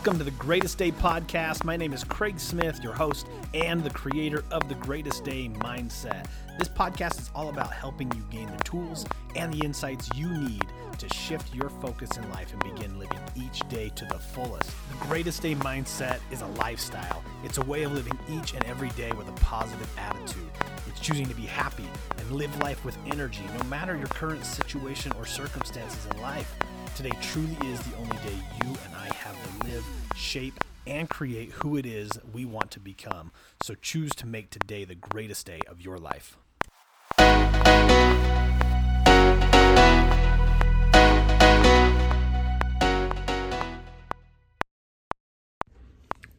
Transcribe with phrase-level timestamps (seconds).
[0.00, 1.62] Welcome to the Greatest Day podcast.
[1.62, 6.26] My name is Craig Smith, your host and the creator of the Greatest Day Mindset.
[6.58, 9.04] This podcast is all about helping you gain the tools
[9.36, 10.64] and the insights you need
[10.96, 14.70] to shift your focus in life and begin living each day to the fullest.
[14.90, 18.88] The Greatest Day Mindset is a lifestyle, it's a way of living each and every
[18.90, 20.48] day with a positive attitude.
[20.88, 25.12] It's choosing to be happy and live life with energy, no matter your current situation
[25.18, 26.56] or circumstances in life.
[26.96, 28.69] Today truly is the only day you
[30.14, 33.32] shape, and create who it is we want to become.
[33.62, 36.36] So choose to make today the greatest day of your life.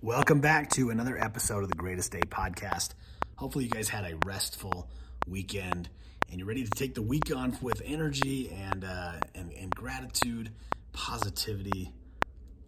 [0.02, 2.96] Welcome back to another episode of the Greatest Day podcast.
[3.36, 4.90] Hopefully, you guys had a restful
[5.28, 5.90] weekend
[6.30, 10.50] and you're ready to take the week on with energy and, uh, and, and gratitude,
[10.94, 11.94] positivity,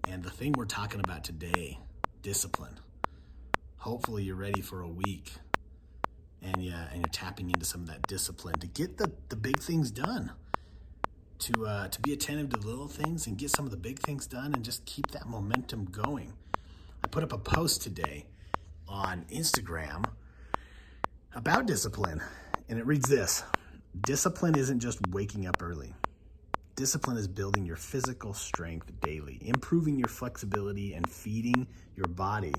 [0.10, 1.80] and the thing we're talking about today
[2.22, 2.80] discipline.
[3.78, 5.34] Hopefully, you're ready for a week
[6.42, 9.60] and, yeah, and you're tapping into some of that discipline to get the, the big
[9.60, 10.32] things done.
[11.40, 14.00] To, uh, to be attentive to the little things and get some of the big
[14.00, 16.32] things done and just keep that momentum going.
[17.04, 18.28] I put up a post today
[18.88, 20.06] on Instagram
[21.36, 22.22] about discipline,
[22.70, 23.44] and it reads this
[24.00, 25.94] Discipline isn't just waking up early.
[26.76, 32.54] Discipline is building your physical strength daily, improving your flexibility, and feeding your body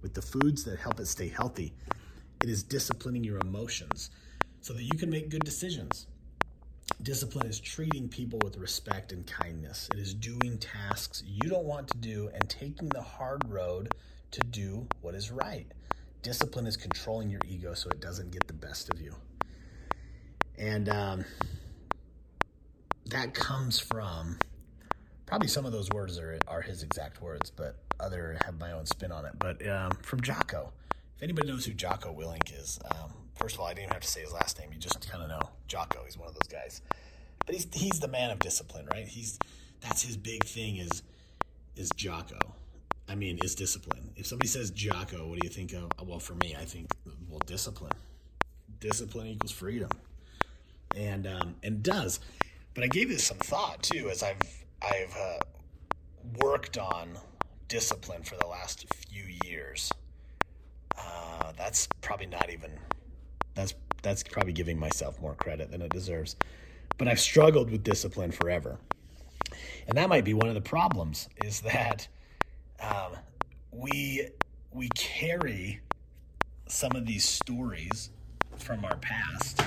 [0.00, 1.74] with the foods that help it stay healthy.
[2.42, 4.10] It is disciplining your emotions
[4.62, 6.06] so that you can make good decisions.
[7.02, 9.90] Discipline is treating people with respect and kindness.
[9.92, 13.94] It is doing tasks you don't want to do and taking the hard road
[14.30, 15.66] to do what is right.
[16.22, 19.14] Discipline is controlling your ego so it doesn't get the best of you.
[20.58, 21.24] And um,
[23.10, 24.38] that comes from
[25.26, 28.86] probably some of those words are, are his exact words, but other have my own
[28.86, 29.32] spin on it.
[29.38, 30.72] But um, from Jocko.
[31.16, 34.02] If anybody knows who Jocko Willink is, um, first of all, I didn't even have
[34.02, 34.70] to say his last name.
[34.72, 36.00] You just kind of know Jocko.
[36.06, 36.80] He's one of those guys.
[37.44, 39.06] But he's he's the man of discipline, right?
[39.06, 39.38] He's
[39.80, 41.02] that's his big thing is
[41.76, 42.38] is Jocko.
[43.08, 44.10] I mean, is discipline.
[44.16, 45.90] If somebody says Jocko, what do you think of?
[46.06, 46.90] Well, for me, I think
[47.28, 47.92] well, discipline.
[48.78, 49.90] Discipline equals freedom,
[50.96, 52.20] and um, and does.
[52.80, 54.38] But I gave this some thought too, as I've
[54.80, 55.40] I've uh,
[56.38, 57.10] worked on
[57.68, 59.92] discipline for the last few years
[60.96, 62.70] uh, that's probably not even
[63.54, 66.36] that's that's probably giving myself more credit than it deserves.
[66.96, 68.78] But I've struggled with discipline forever,
[69.86, 71.28] and that might be one of the problems.
[71.44, 72.08] Is that
[72.80, 73.12] um,
[73.72, 74.30] we
[74.72, 75.80] we carry
[76.66, 78.08] some of these stories
[78.56, 79.60] from our past,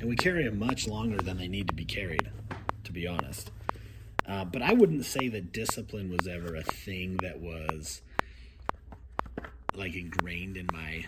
[0.00, 2.30] and we carry them much longer than they need to be carried.
[2.84, 3.50] To be honest,
[4.26, 8.00] uh, but I wouldn't say that discipline was ever a thing that was
[9.74, 11.04] like ingrained in my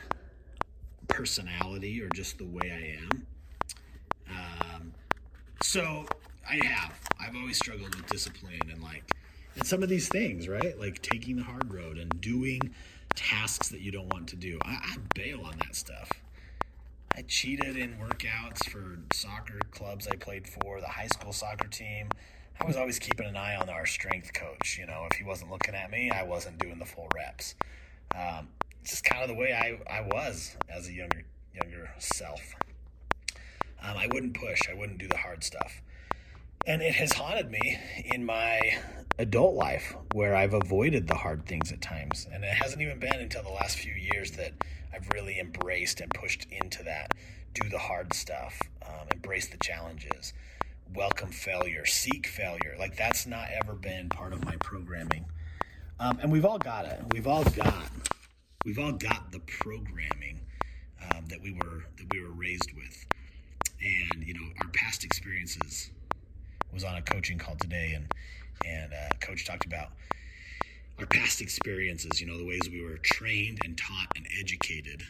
[1.09, 3.27] personality or just the way I am.
[4.31, 4.93] Um,
[5.63, 6.07] so
[6.49, 6.99] I have.
[7.19, 9.05] I've always struggled with discipline and like,
[9.57, 10.79] and some of these things, right?
[10.79, 12.75] Like taking the hard road and doing
[13.15, 14.59] tasks that you don't want to do.
[14.65, 16.11] I, I bail on that stuff.
[17.17, 22.09] I cheated in workouts for soccer clubs I played for, the high school soccer team.
[22.61, 24.79] I was always keeping an eye on our strength coach.
[24.79, 27.55] You know, if he wasn't looking at me, I wasn't doing the full reps.
[28.15, 28.49] Um,
[28.85, 31.23] just kind of the way I, I was as a younger
[31.55, 32.55] younger self.
[33.83, 34.61] Um, I wouldn't push.
[34.71, 35.83] I wouldn't do the hard stuff.
[36.67, 38.79] And it has haunted me in my
[39.21, 42.27] adult life where I've avoided the hard things at times.
[42.33, 44.53] And it hasn't even been until the last few years that
[44.95, 47.13] I've really embraced and pushed into that.
[47.53, 50.33] Do the hard stuff, um, embrace the challenges,
[50.95, 52.77] welcome failure, seek failure.
[52.79, 55.27] Like that's not ever been part of my programming.
[55.99, 57.03] Um, and we've all got it.
[57.13, 57.91] We've all got
[58.65, 60.41] we've all got the programming
[61.03, 63.07] um, that we were that we were raised with,
[63.83, 65.91] and you know our past experiences.
[66.73, 68.13] Was on a coaching call today, and
[68.65, 69.89] and uh, coach talked about
[70.99, 72.21] our past experiences.
[72.21, 75.03] You know the ways we were trained and taught and educated.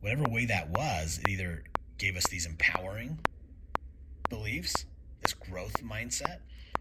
[0.00, 1.64] Whatever way that was, it either
[1.98, 3.18] gave us these empowering
[4.28, 4.84] beliefs,
[5.22, 6.40] this growth mindset,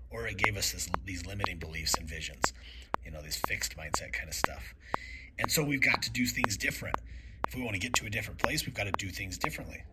[0.10, 2.54] or it gave us this, these limiting beliefs and visions.
[3.06, 4.74] You know, these fixed mindset kind of stuff.
[5.40, 6.96] And so we've got to do things different.
[7.48, 9.84] If we want to get to a different place, we've got to do things differently.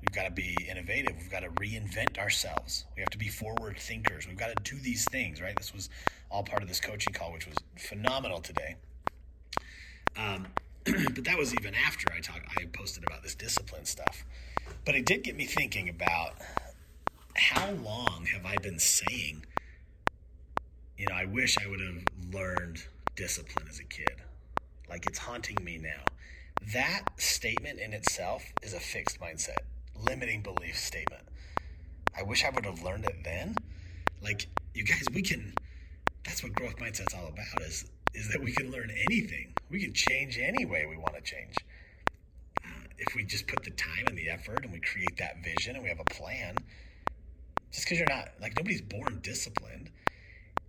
[0.00, 1.16] We've got to be innovative.
[1.18, 2.84] We've got to reinvent ourselves.
[2.94, 4.26] We have to be forward thinkers.
[4.26, 5.56] We've got to do these things, right?
[5.56, 5.90] This was
[6.30, 8.76] all part of this coaching call, which was phenomenal today.
[10.16, 10.46] Um,
[10.84, 12.46] but that was even after I talked.
[12.56, 14.24] I posted about this discipline stuff.
[14.84, 16.34] But it did get me thinking about
[17.34, 19.44] how long have I been saying?
[20.96, 22.02] You know, I wish I would have
[22.32, 22.84] learned
[23.16, 24.16] discipline as a kid.
[24.88, 26.04] Like it's haunting me now.
[26.72, 29.58] That statement in itself is a fixed mindset,
[30.04, 31.22] limiting belief statement.
[32.18, 33.56] I wish I would have learned it then.
[34.22, 35.54] Like you guys, we can.
[36.24, 37.62] That's what growth mindset's all about.
[37.62, 37.84] Is
[38.14, 39.52] is that we can learn anything.
[39.70, 41.54] We can change any way we want to change.
[42.98, 45.82] If we just put the time and the effort and we create that vision and
[45.82, 46.56] we have a plan.
[47.70, 49.90] Just because you're not like nobody's born disciplined,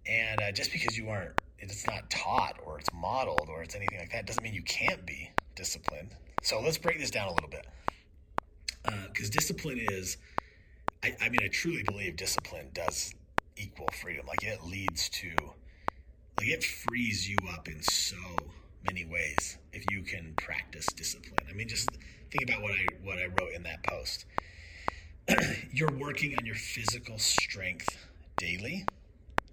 [0.06, 4.00] and uh, just because you aren't, it's not taught or it's modeled or it's anything
[4.00, 6.10] like that doesn't mean you can't be disciplined.
[6.42, 7.66] So let's break this down a little bit.
[9.08, 10.18] Because uh, discipline is,
[11.04, 13.14] I, I mean, I truly believe discipline does
[13.56, 14.26] equal freedom.
[14.28, 15.32] Like it leads to,
[16.38, 18.18] like it frees you up in so
[18.86, 21.48] many ways if you can practice discipline.
[21.50, 21.90] I mean, just
[22.32, 24.26] think about what I what I wrote in that post.
[25.72, 27.98] You're working on your physical strength
[28.38, 28.86] daily.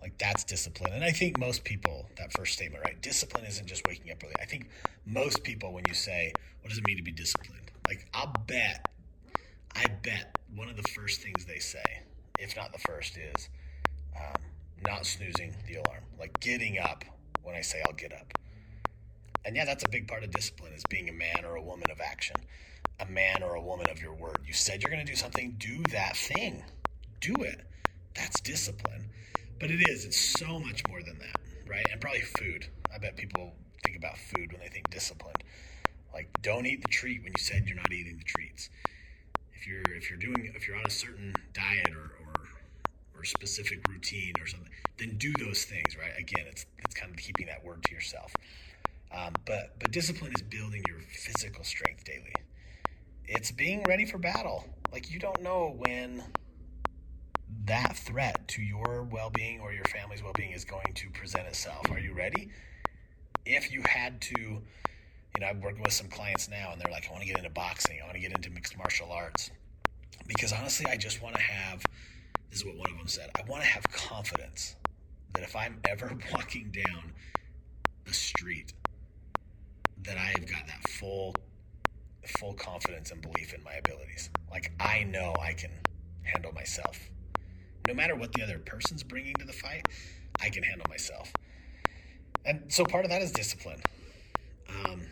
[0.01, 0.93] Like that's discipline.
[0.93, 3.01] And I think most people, that first statement, right?
[3.01, 4.35] Discipline isn't just waking up early.
[4.39, 4.69] I think
[5.07, 7.71] most people, when you say, what does it mean to be disciplined?
[7.89, 8.87] Like, I'll bet,
[9.75, 12.03] I bet one of the first things they say,
[12.39, 13.49] if not the first, is
[14.17, 14.43] um,
[14.87, 16.05] not snoozing the alarm.
[16.19, 17.05] Like getting up
[17.43, 18.33] when I say I'll get up.
[19.45, 21.91] And yeah, that's a big part of discipline is being a man or a woman
[21.91, 22.37] of action,
[23.01, 24.39] a man or a woman of your word.
[24.47, 26.65] You said you're going to do something, do that thing.
[27.21, 27.61] Do it.
[28.15, 29.07] That's discipline.
[29.61, 31.87] But it is, it's so much more than that, right?
[31.91, 32.67] And probably food.
[32.95, 33.53] I bet people
[33.85, 35.43] think about food when they think disciplined.
[36.13, 38.71] Like don't eat the treat when you said you're not eating the treats.
[39.65, 43.81] If you're if you're doing if you're on a certain diet or or, or specific
[43.89, 44.69] routine or something,
[44.99, 46.13] then do those things, right?
[46.19, 48.31] Again, it's it's kind of keeping that word to yourself.
[49.11, 52.35] Um, but but discipline is building your physical strength daily.
[53.25, 54.67] It's being ready for battle.
[54.93, 56.25] Like you don't know when
[57.65, 61.47] that threat to your well being or your family's well being is going to present
[61.47, 61.91] itself.
[61.91, 62.51] Are you ready?
[63.47, 64.61] If you had to,
[65.35, 67.39] you know, I'm working with some clients now and they're like, I want to get
[67.39, 69.51] into boxing, I want to get into mixed martial arts.
[70.27, 71.83] Because honestly, I just want to have
[72.51, 74.77] this is what one of them said I want to have confidence
[75.35, 77.13] that if I'm ever walking down
[78.07, 78.73] a street,
[80.03, 81.35] that I have got that full
[82.39, 84.31] full confidence and belief in my abilities.
[84.51, 85.71] Like I know I can
[86.23, 86.99] handle myself
[87.87, 89.87] no matter what the other person's bringing to the fight,
[90.41, 91.33] I can handle myself.
[92.45, 93.83] And so part of that is discipline.
[94.69, 95.03] Um,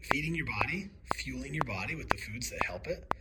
[0.00, 3.12] feeding your body, fueling your body with the foods that help it,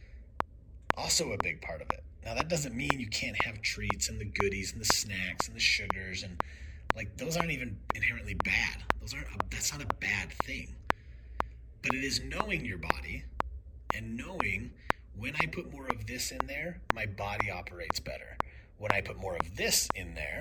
[0.97, 2.03] also a big part of it.
[2.25, 5.55] Now, that doesn't mean you can't have treats and the goodies and the snacks and
[5.55, 6.41] the sugars and
[6.95, 8.83] like those aren't even inherently bad.
[8.99, 10.75] Those aren't, a, that's not a bad thing.
[11.81, 13.23] But it is knowing your body
[13.95, 14.71] and knowing
[15.17, 18.37] when I put more of this in there, my body operates better
[18.79, 20.39] when I put more of this in there,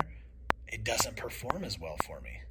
[0.67, 2.41] it doesn't perform as well for me.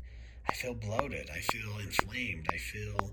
[0.49, 1.31] I feel bloated.
[1.35, 2.47] I feel inflamed.
[2.53, 3.13] I feel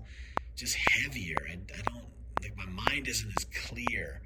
[0.56, 1.36] just heavier.
[1.48, 2.04] I, I don't,
[2.42, 4.22] like, my mind isn't as clear.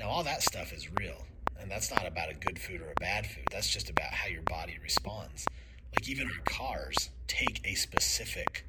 [0.00, 1.26] Now, all that stuff is real.
[1.60, 3.44] And that's not about a good food or a bad food.
[3.50, 5.46] That's just about how your body responds.
[5.94, 8.66] Like, even our cars take a specific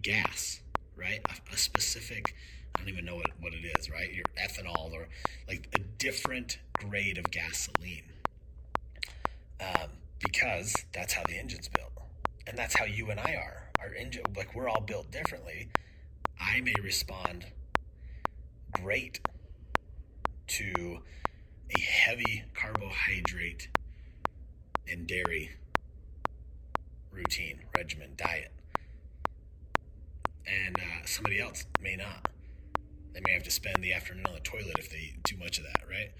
[0.00, 0.60] gas,
[0.96, 1.20] right?
[1.28, 2.34] A, a specific
[2.74, 4.12] I don't even know what, what it is, right?
[4.12, 5.08] Your ethanol or
[5.46, 8.02] like a different grade of gasoline.
[9.60, 11.92] Um, because that's how the engine's built.
[12.46, 13.63] And that's how you and I are.
[13.92, 15.68] Engine, like we're all built differently.
[16.40, 17.46] I may respond
[18.72, 19.20] great
[20.46, 20.98] to
[21.76, 23.68] a heavy carbohydrate
[24.88, 25.50] and dairy
[27.10, 28.52] routine, regimen, diet.
[30.46, 32.28] And uh, somebody else may not.
[33.12, 35.58] They may have to spend the afternoon on the toilet if they eat too much
[35.58, 36.10] of that, right?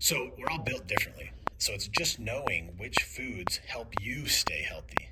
[0.00, 1.32] So we're all built differently.
[1.58, 5.08] So it's just knowing which foods help you stay healthy,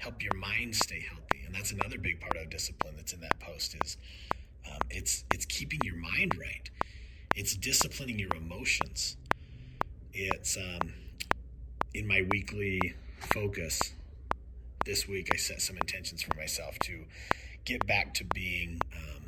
[0.00, 3.38] help your mind stay healthy, and that's another big part of discipline that's in that
[3.40, 3.76] post.
[3.84, 3.96] Is
[4.66, 6.68] um, it's it's keeping your mind right.
[7.36, 9.16] It's disciplining your emotions.
[10.12, 10.92] It's um,
[11.94, 12.94] in my weekly
[13.32, 13.94] focus
[14.84, 15.28] this week.
[15.32, 17.04] I set some intentions for myself to
[17.64, 18.80] get back to being.
[18.94, 19.24] Um,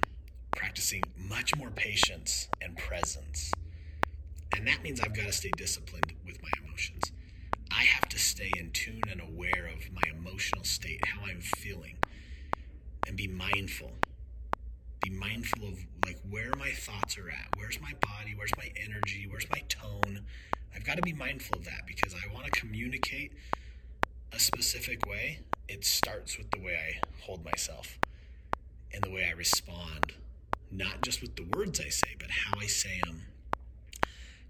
[0.54, 3.52] practicing much more patience and presence.
[4.54, 7.10] And that means I've got to stay disciplined with my emotions.
[8.22, 11.96] Stay in tune and aware of my emotional state, how I'm feeling,
[13.06, 13.90] and be mindful.
[15.02, 15.74] Be mindful of
[16.06, 17.48] like where my thoughts are at.
[17.56, 18.34] Where's my body?
[18.36, 19.26] Where's my energy?
[19.28, 20.20] Where's my tone?
[20.74, 23.32] I've got to be mindful of that because I want to communicate
[24.32, 25.40] a specific way.
[25.68, 27.98] It starts with the way I hold myself
[28.94, 30.14] and the way I respond
[30.70, 33.22] not just with the words I say, but how I say them.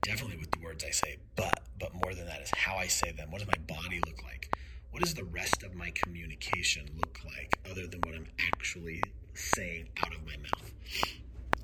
[0.02, 3.12] Definitely with the words I say, but but more than that is how I say
[3.12, 3.30] them.
[3.30, 4.50] What does my body look like?
[4.92, 9.88] what does the rest of my communication look like other than what I'm actually saying
[10.04, 10.72] out of my mouth?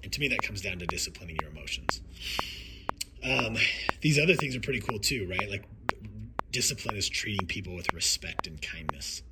[0.03, 2.01] And to me, that comes down to disciplining your emotions.
[3.23, 3.57] Um,
[4.01, 5.49] these other things are pretty cool too, right?
[5.51, 5.65] Like
[6.51, 9.23] discipline is treating people with respect and kindness.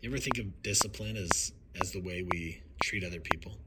[0.00, 3.58] You ever think of discipline as as the way we treat other people?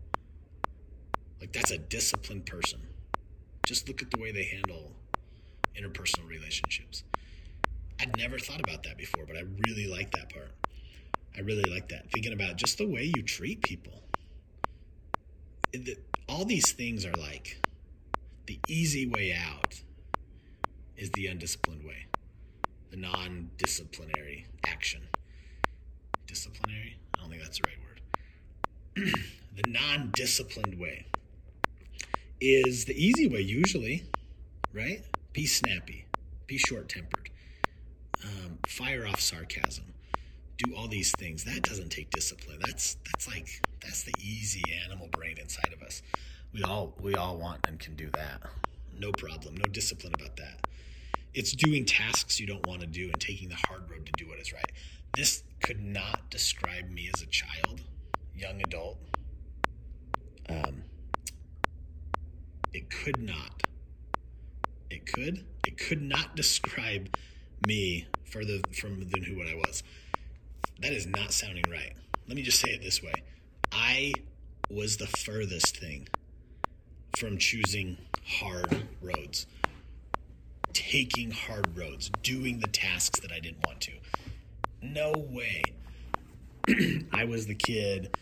[1.41, 2.79] Like that's a disciplined person.
[3.65, 4.91] Just look at the way they handle
[5.79, 7.03] interpersonal relationships.
[7.99, 10.51] I'd never thought about that before, but I really like that part.
[11.35, 12.11] I really like that.
[12.11, 14.03] Thinking about just the way you treat people.
[16.27, 17.61] all these things are like
[18.45, 19.81] the easy way out
[20.97, 22.05] is the undisciplined way,
[22.91, 25.07] the non disciplinary action.
[26.27, 26.97] Disciplinary?
[27.15, 29.13] I don't think that's the right word.
[29.55, 31.05] the non disciplined way
[32.43, 34.03] is the easy way, usually,
[34.73, 35.01] right?
[35.31, 36.05] Be snappy,
[36.45, 37.29] be short tempered,
[38.23, 39.93] um, fire off sarcasm,
[40.57, 41.45] do all these things.
[41.45, 42.59] That doesn't take discipline.
[42.65, 46.01] That's that's like that's the easy animal brain inside of us.
[46.53, 48.41] We all we all want and can do that.
[48.97, 49.55] No problem.
[49.55, 50.67] No discipline about that.
[51.33, 54.27] It's doing tasks you don't want to do and taking the hard road to do
[54.29, 54.71] what is right.
[55.15, 57.81] This could not describe me as a child,
[58.35, 58.97] young adult.
[60.49, 60.83] Um,
[62.73, 63.63] it could not.
[64.89, 65.45] It could.
[65.65, 67.15] It could not describe
[67.67, 69.83] me further from than who what I was.
[70.79, 71.93] That is not sounding right.
[72.27, 73.13] Let me just say it this way.
[73.71, 74.13] I
[74.69, 76.07] was the furthest thing
[77.17, 79.45] from choosing hard roads,
[80.73, 83.91] taking hard roads, doing the tasks that I didn't want to.
[84.81, 85.63] No way.
[87.13, 88.15] I was the kid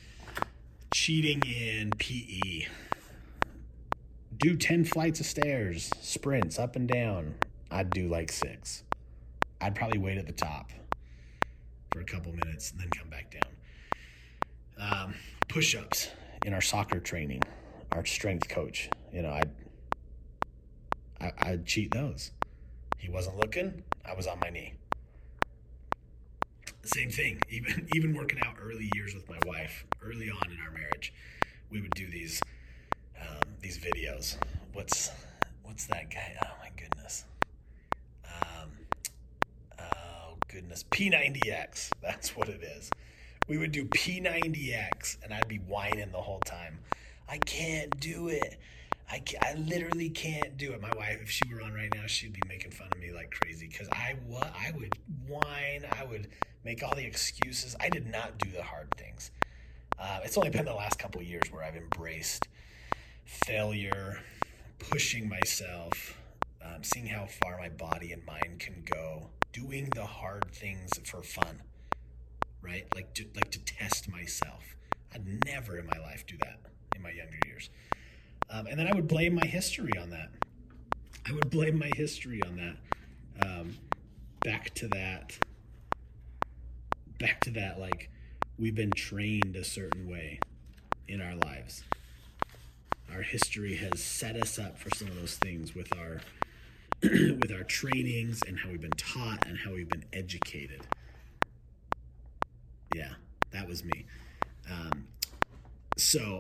[0.94, 2.68] cheating in PE.
[4.42, 7.36] Do 10 flights of stairs, sprints up and down.
[7.70, 8.84] I'd do like six.
[9.62, 10.72] I'd probably wait at the top
[11.92, 15.04] for a couple minutes and then come back down.
[15.04, 15.16] Um,
[15.48, 16.10] Push ups
[16.44, 17.44] in our soccer training
[17.92, 18.90] our strength coach.
[19.14, 19.52] You know, I'd,
[21.20, 22.32] I, I'd cheat those.
[22.98, 23.84] He wasn't looking.
[24.04, 24.74] I was on my knee.
[26.84, 27.40] Same thing.
[27.50, 31.14] Even even working out early years with my wife, early on in our marriage,
[31.70, 32.42] we would do these
[33.62, 34.38] these videos.
[34.74, 35.12] What's
[35.64, 36.36] what's that guy?
[36.44, 37.26] Oh my goodness.
[38.26, 38.70] Um,
[39.80, 41.92] oh goodness, P90X.
[42.02, 42.90] That's what it is.
[43.48, 46.80] We would do P90X, and I'd be whining the whole time.
[47.30, 48.58] I can't do it.
[49.10, 50.82] I, I literally can't do it.
[50.82, 53.32] My wife, if she were on right now, she'd be making fun of me like
[53.32, 56.28] crazy because I what I would whine, I would
[56.64, 57.76] make all the excuses.
[57.80, 59.32] I did not do the hard things.
[60.00, 62.48] Uh, it's only been the last couple years where I've embraced
[63.46, 64.20] failure,
[64.80, 66.18] pushing myself,
[66.64, 71.24] um, seeing how far my body and mind can go, doing the hard things for
[71.24, 71.62] fun,
[72.62, 72.86] right?
[72.94, 74.76] Like to like to test myself.
[75.14, 76.60] I'd never in my life do that
[76.96, 77.70] in my younger years.
[78.50, 80.30] Um, and then I would blame my history on that.
[81.28, 83.46] I would blame my history on that.
[83.46, 83.78] Um,
[84.44, 85.38] back to that.
[87.20, 88.10] Back to that, like,
[88.58, 90.40] we've been trained a certain way
[91.08, 91.84] in our lives.
[93.14, 96.22] Our history has set us up for some of those things with our
[97.04, 100.82] with our trainings and how we've been taught and how we've been educated.
[102.96, 103.14] Yeah,
[103.52, 104.06] that was me.
[104.70, 105.08] Um,
[105.98, 106.40] so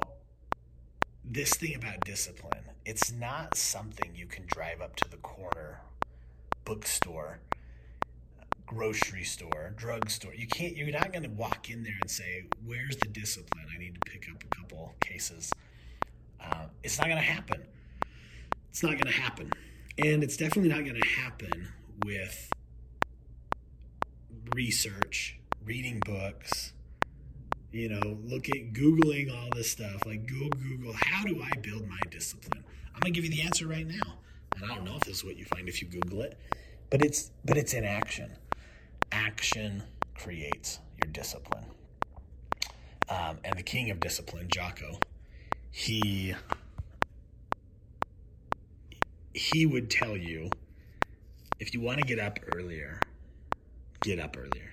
[1.26, 5.82] this thing about discipline, it's not something you can drive up to the corner
[6.64, 7.40] bookstore,
[8.66, 10.34] grocery store, drugstore.
[10.34, 13.66] You can't, you're not going to walk in there and say, Where's the discipline?
[13.74, 15.52] I need to pick up a couple cases.
[16.44, 17.62] Uh, it's not going to happen.
[18.70, 19.52] It's not going to happen.
[19.98, 21.68] And it's definitely not going to happen
[22.06, 22.50] with
[24.56, 26.74] research, reading books,
[27.72, 30.06] you know, look at Googling all this stuff.
[30.06, 32.64] Like, go Google, how do I build my discipline?
[32.94, 34.20] I'm going to give you the answer right now.
[34.56, 36.38] And I don't know if this is what you find if you Google it,
[36.90, 38.36] but it's, but it's in action.
[39.12, 39.84] Action
[40.16, 41.66] creates your discipline.
[43.10, 45.00] Um, and the king of discipline, Jocko,
[45.72, 46.36] he
[49.34, 50.50] he would tell you
[51.60, 53.00] if you want to get up earlier,
[54.02, 54.72] get up earlier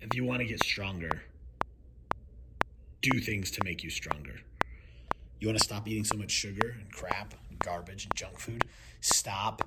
[0.00, 1.22] if you want to get stronger,
[3.02, 4.40] do things to make you stronger.
[5.38, 8.64] You want to stop eating so much sugar and crap and garbage and junk food?
[9.00, 9.62] Stop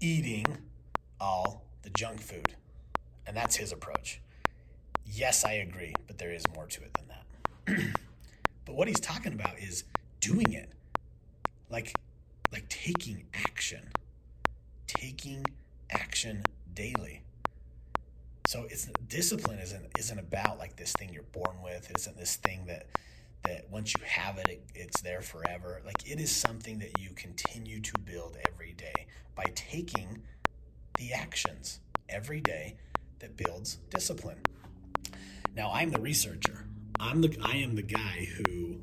[0.00, 0.44] eating
[1.20, 2.54] all the junk food.
[3.26, 4.20] And that's his approach.
[5.06, 7.94] Yes, I agree, but there is more to it than that.
[8.64, 9.84] but what he's talking about is
[10.20, 10.70] doing it.
[11.70, 11.94] Like
[12.52, 13.88] like taking action.
[14.86, 15.44] Taking
[15.90, 17.22] action daily.
[18.46, 21.90] So it's discipline isn't isn't about like this thing you're born with.
[21.90, 22.86] It isn't this thing that
[23.44, 25.82] that once you have it, it, it's there forever.
[25.84, 30.22] Like it is something that you continue to build every day by taking
[30.98, 32.76] the actions every day
[33.18, 34.38] that builds discipline.
[35.56, 36.66] Now I'm the researcher.
[37.00, 38.80] I'm the I am the guy who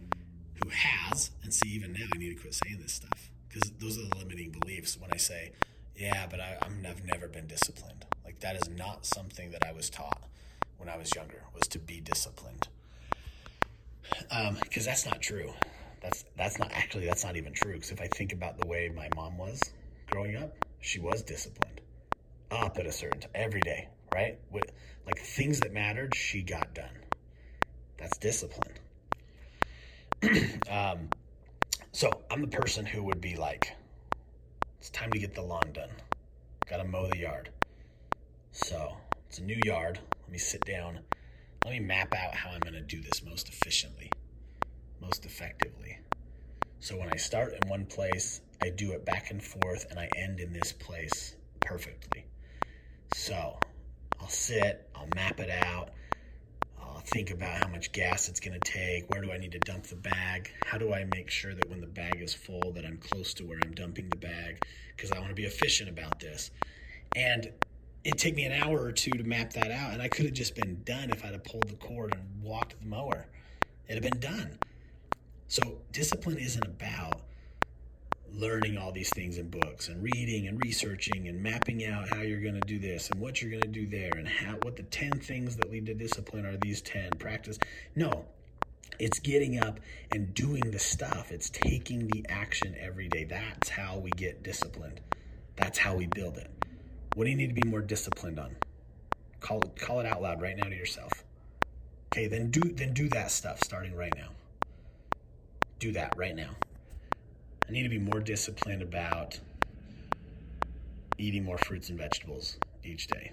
[0.63, 3.97] who has and see even now I need to quit saying this stuff because those
[3.97, 5.51] are the limiting beliefs when I say
[5.95, 8.05] yeah, but I, I'm, I've never been disciplined.
[8.25, 10.23] Like that is not something that I was taught
[10.77, 12.67] when I was younger was to be disciplined.
[14.29, 15.53] Because um, that's not true.
[16.01, 17.73] That's that's not actually that's not even true.
[17.73, 19.61] Because if I think about the way my mom was
[20.09, 21.81] growing up, she was disciplined
[22.49, 24.39] up at a certain time every day, right?
[24.49, 24.71] With
[25.05, 26.89] like things that mattered, she got done.
[28.01, 28.73] That's discipline.
[30.71, 31.07] um,
[31.91, 33.73] so I'm the person who would be like,
[34.79, 35.91] it's time to get the lawn done.
[36.67, 37.49] Got to mow the yard.
[38.51, 38.97] So
[39.29, 39.99] it's a new yard.
[40.23, 40.99] Let me sit down.
[41.63, 44.09] Let me map out how I'm going to do this most efficiently,
[44.99, 45.99] most effectively.
[46.79, 50.09] So when I start in one place, I do it back and forth, and I
[50.15, 52.25] end in this place perfectly.
[53.13, 53.59] So
[54.19, 55.91] I'll sit, I'll map it out,
[57.01, 59.59] I'll think about how much gas it's going to take, where do I need to
[59.59, 62.85] dump the bag, how do I make sure that when the bag is full that
[62.85, 64.63] I'm close to where I'm dumping the bag
[64.95, 66.51] because I want to be efficient about this.
[67.15, 67.51] And
[68.03, 70.35] it took me an hour or two to map that out, and I could have
[70.35, 73.25] just been done if I'd have pulled the cord and walked the mower.
[73.87, 74.59] It'd have been done.
[75.47, 77.21] So discipline isn't about
[78.33, 82.41] learning all these things in books and reading and researching and mapping out how you're
[82.41, 84.83] going to do this and what you're going to do there and how what the
[84.83, 87.59] 10 things that lead to discipline are these 10 practice.
[87.95, 88.25] No
[88.99, 89.79] it's getting up
[90.11, 91.31] and doing the stuff.
[91.31, 93.23] It's taking the action every day.
[93.23, 95.01] That's how we get disciplined.
[95.55, 96.51] That's how we build it.
[97.15, 98.55] What do you need to be more disciplined on?
[99.39, 101.23] Call it call it out loud right now to yourself.
[102.13, 104.29] Okay then do then do that stuff starting right now.
[105.79, 106.51] Do that right now
[107.67, 109.39] I need to be more disciplined about
[111.17, 113.31] eating more fruits and vegetables each day.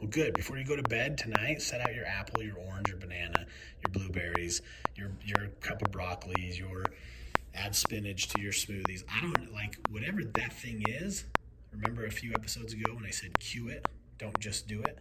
[0.00, 0.34] Well, good.
[0.34, 3.46] Before you go to bed tonight, set out your apple, your orange, your banana,
[3.82, 4.62] your blueberries,
[4.96, 6.84] your your cup of broccoli, your
[7.54, 9.04] add spinach to your smoothies.
[9.10, 11.24] I don't like whatever that thing is.
[11.72, 13.86] Remember a few episodes ago when I said cue it,
[14.18, 14.98] don't just do it.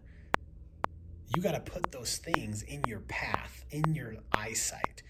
[1.35, 5.01] You got to put those things in your path, in your eyesight,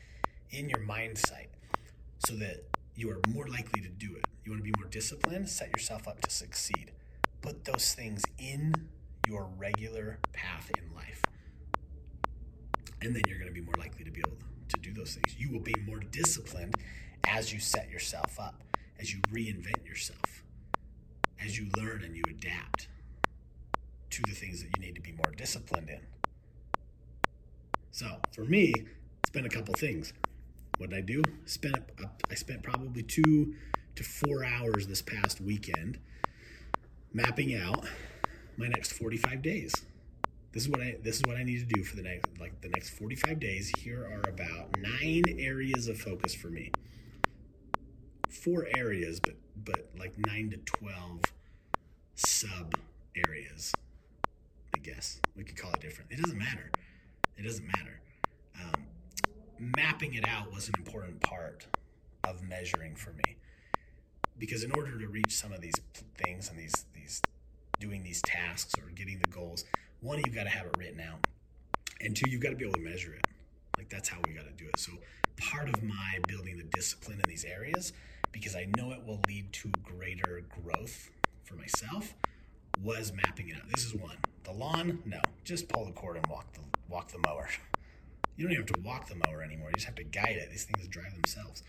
[0.52, 1.50] in your mind sight,
[2.26, 2.64] so that
[2.96, 4.26] you are more likely to do it.
[4.44, 6.92] You want to be more disciplined, set yourself up to succeed.
[7.42, 8.74] Put those things in
[9.28, 11.22] your regular path in life.
[13.02, 14.38] And then you're going to be more likely to be able
[14.70, 15.36] to do those things.
[15.38, 16.76] You will be more disciplined
[17.26, 18.64] as you set yourself up,
[19.00, 20.44] as you reinvent yourself,
[21.44, 22.88] as you learn and you adapt
[24.12, 26.02] to the things that you need to be more disciplined in.
[27.92, 28.74] So, for me,
[29.22, 30.14] it's been a couple things
[30.84, 31.24] what did I do?
[31.46, 31.78] Spent
[32.30, 33.56] I spent probably two
[33.96, 35.98] to four hours this past weekend
[37.14, 37.86] mapping out
[38.58, 39.74] my next 45 days.
[40.52, 42.60] This is what I this is what I need to do for the next like
[42.60, 43.72] the next 45 days.
[43.80, 46.70] Here are about nine areas of focus for me.
[48.30, 51.22] Four areas, but but like nine to 12
[52.16, 52.76] sub
[53.26, 53.72] areas.
[54.76, 56.12] I guess we could call it different.
[56.12, 56.72] It doesn't matter.
[57.38, 58.02] It doesn't matter.
[58.62, 58.88] Um,
[59.76, 61.66] mapping it out was an important part
[62.24, 63.38] of measuring for me.
[64.38, 65.76] Because in order to reach some of these
[66.18, 67.22] things and these these
[67.80, 69.66] doing these tasks or getting the goals
[70.02, 71.26] one you've got to have it written out.
[72.02, 73.26] And two you've got to be able to measure it.
[73.78, 74.78] Like that's how we got to do it.
[74.78, 74.92] So
[75.38, 77.92] part of my building the discipline in these areas
[78.32, 81.10] because i know it will lead to greater growth
[81.44, 82.14] for myself
[82.82, 83.70] was mapping it out.
[83.74, 84.18] This is one.
[84.44, 85.00] The lawn?
[85.06, 85.20] No.
[85.44, 87.48] Just pull the cord and walk the walk the mower
[88.36, 89.70] You don't even have to walk the mower anymore.
[89.70, 90.50] You just have to guide it.
[90.50, 91.64] These things drive themselves.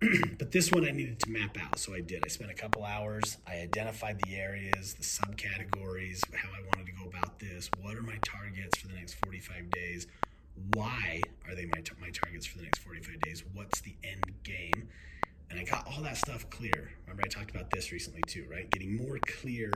[0.38, 2.22] but this one I needed to map out, so I did.
[2.24, 3.38] I spent a couple hours.
[3.46, 7.70] I identified the areas, the subcategories, how I wanted to go about this.
[7.80, 10.06] What are my targets for the next 45 days?
[10.74, 13.44] Why are they my, my targets for the next 45 days?
[13.52, 14.88] What's the end game?
[15.50, 16.92] And I got all that stuff clear.
[17.02, 18.70] Remember, I talked about this recently too, right?
[18.70, 19.70] Getting more clear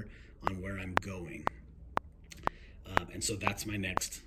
[0.48, 1.46] on where I'm going.
[2.86, 4.20] Um, and so that's my next.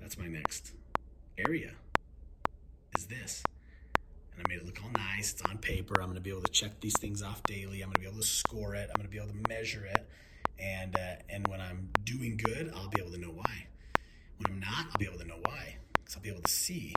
[0.00, 0.72] That's my next
[1.38, 1.72] area
[2.96, 3.42] is this.
[4.36, 5.32] And I made it look all nice.
[5.32, 5.94] It's on paper.
[6.00, 7.82] I'm going to be able to check these things off daily.
[7.82, 8.90] I'm going to be able to score it.
[8.90, 10.06] I'm going to be able to measure it.
[10.58, 13.66] And uh, and when I'm doing good, I'll be able to know why.
[14.38, 15.76] When I'm not, I'll be able to know why.
[15.94, 16.94] Because I'll be able to see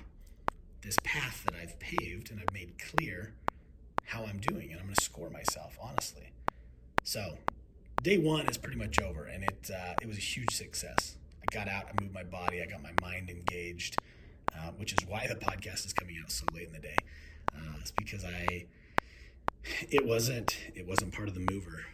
[0.82, 3.34] this path that I've paved and I've made clear
[4.06, 4.72] how I'm doing.
[4.72, 6.32] And I'm going to score myself, honestly.
[7.04, 7.38] So
[8.04, 11.16] day one is pretty much over, and it uh, it was a huge success.
[11.42, 13.98] I got out, I moved my body, I got my mind engaged,
[14.56, 16.98] uh, which is why the podcast is coming out so late in the day.
[17.56, 18.66] Uh, it's because I
[19.90, 21.86] it wasn't it wasn't part of the mover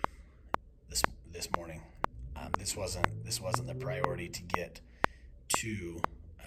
[0.90, 1.82] this this morning.
[2.36, 4.82] Um, this wasn't this wasn't the priority to get
[5.58, 6.00] to.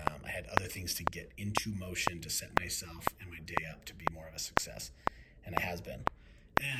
[0.07, 3.65] Um, I had other things to get into motion to set myself and my day
[3.71, 4.91] up to be more of a success,
[5.45, 6.05] and it has been.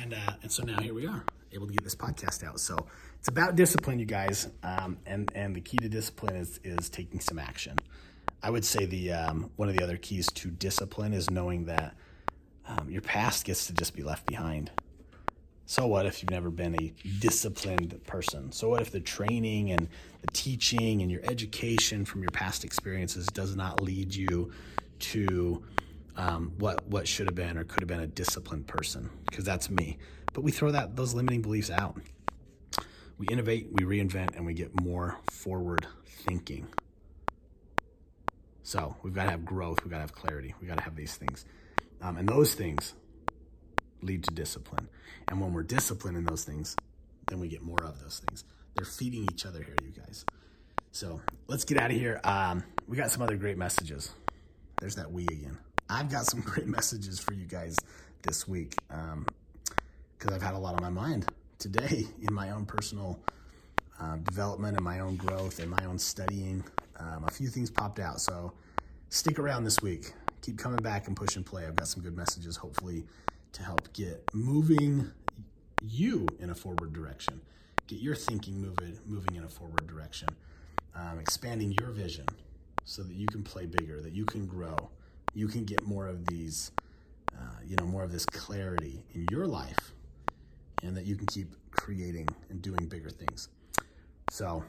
[0.01, 2.59] And uh, and so now here we are, able to get this podcast out.
[2.59, 2.77] So
[3.19, 7.19] it's about discipline, you guys, um, and and the key to discipline is is taking
[7.19, 7.77] some action.
[8.41, 11.95] I would say the um, one of the other keys to discipline is knowing that
[12.67, 14.71] um, your past gets to just be left behind.
[15.65, 18.51] So what if you've never been a disciplined person?
[18.53, 19.89] So what if the training and
[20.21, 24.51] the teaching and your education from your past experiences does not lead you
[24.99, 25.63] to
[26.15, 29.09] um, what what should have been or could have been a disciplined person?
[29.29, 29.97] Because that's me.
[30.31, 31.99] But we throw that those limiting beliefs out.
[33.17, 36.67] We innovate, we reinvent, and we get more forward thinking.
[38.67, 39.85] So we've got to have growth.
[39.85, 40.53] We've got to have clarity.
[40.59, 41.45] We've got to have these things,
[42.01, 42.95] um, and those things
[44.01, 44.89] lead to discipline.
[45.29, 46.75] And when we're disciplined in those things,
[47.29, 48.43] then we get more of those things.
[48.75, 50.25] They're feeding each other here, you guys.
[50.91, 52.19] So let's get out of here.
[52.25, 54.11] Um, we got some other great messages.
[54.81, 55.57] There's that we again.
[55.89, 57.77] I've got some great messages for you guys
[58.23, 61.25] this week because um, I've had a lot on my mind
[61.57, 63.17] today in my own personal
[63.97, 66.65] uh, development and my own growth and my own studying.
[66.99, 68.19] Um, a few things popped out.
[68.21, 68.53] So
[69.09, 70.13] stick around this week.
[70.41, 71.65] Keep coming back and push and play.
[71.65, 73.05] I've got some good messages, hopefully
[73.53, 75.11] to help get moving
[75.81, 77.41] you in a forward direction,
[77.87, 80.29] get your thinking moving moving in a forward direction,
[80.95, 82.25] um, expanding your vision
[82.83, 84.75] so that you can play bigger, that you can grow,
[85.33, 86.71] you can get more of these,
[87.33, 89.93] uh, you know, more of this clarity in your life,
[90.83, 93.49] and that you can keep creating and doing bigger things.
[94.29, 94.63] So,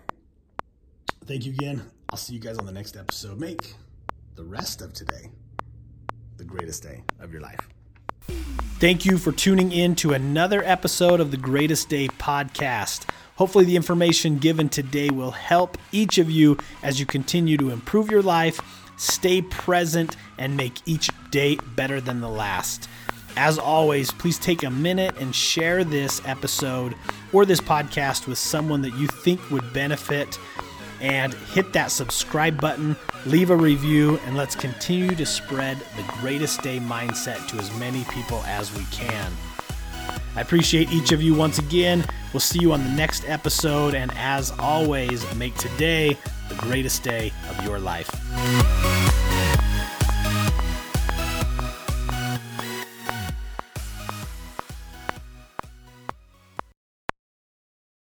[1.27, 1.83] thank you again.
[2.11, 3.39] I'll see you guys on the next episode.
[3.39, 3.75] Make
[4.35, 5.31] the rest of today
[6.37, 7.69] the greatest day of your life.
[8.79, 13.09] Thank you for tuning in to another episode of the Greatest Day podcast.
[13.35, 18.11] Hopefully, the information given today will help each of you as you continue to improve
[18.11, 18.61] your life,
[18.97, 22.89] stay present, and make each day better than the last.
[23.37, 26.95] As always, please take a minute and share this episode
[27.33, 30.39] or this podcast with someone that you think would benefit
[31.01, 36.63] and hit that subscribe button, leave a review, and let's continue to spread the greatest
[36.63, 39.33] day mindset to as many people as we can.
[40.37, 42.05] I appreciate each of you once again.
[42.33, 46.17] We'll see you on the next episode, and as always, make today
[46.49, 48.88] the greatest day of your life.